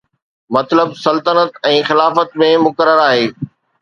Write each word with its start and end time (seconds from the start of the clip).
مطلب 0.55 0.93
سلطنت 1.03 1.61
۽ 1.73 1.75
خلافت 1.91 2.35
۾ 2.45 2.51
مقرر 2.67 3.03
آهي 3.11 3.29